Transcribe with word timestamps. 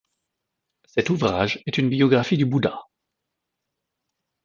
Cet 0.87 1.11
ouvrage 1.11 1.61
est 1.67 1.77
une 1.77 1.87
biographie 1.89 2.35
du 2.37 2.47
Bouddha. 2.47 2.79